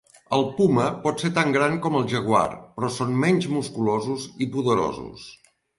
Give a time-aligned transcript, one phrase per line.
[0.35, 2.47] El puma pot ser tan gran com el jaguar,
[2.79, 5.33] però són menys musculosos i poderosos.